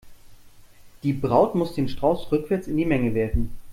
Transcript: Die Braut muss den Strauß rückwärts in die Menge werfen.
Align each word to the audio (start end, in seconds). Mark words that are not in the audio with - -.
Die 1.03 1.13
Braut 1.13 1.53
muss 1.53 1.75
den 1.75 1.87
Strauß 1.87 2.31
rückwärts 2.31 2.65
in 2.65 2.75
die 2.75 2.87
Menge 2.87 3.13
werfen. 3.13 3.51